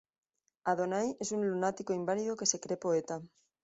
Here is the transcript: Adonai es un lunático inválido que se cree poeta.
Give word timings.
Adonai 0.65 1.15
es 1.19 1.31
un 1.31 1.47
lunático 1.47 1.93
inválido 1.93 2.35
que 2.35 2.47
se 2.47 2.59
cree 2.59 2.77
poeta. 2.77 3.21